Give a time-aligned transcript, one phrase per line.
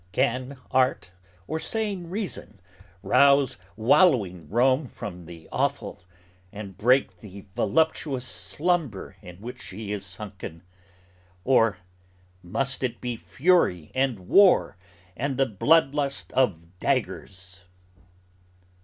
[0.13, 1.11] Can art
[1.45, 2.59] or sane reason
[3.03, 6.01] rouse wallowing Rome from the offal
[6.51, 10.63] And break the voluptuous slumber in which she is sunken?
[11.43, 11.77] Or
[12.41, 14.75] must it be fury and war
[15.15, 17.65] and the blood lust of daggers?"